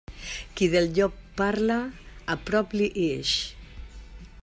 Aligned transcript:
Qui 0.61 0.69
del 0.75 0.87
llop 0.95 1.19
parla, 1.43 1.77
a 2.35 2.39
prop 2.49 2.77
li 2.81 2.91
ix. 3.07 3.39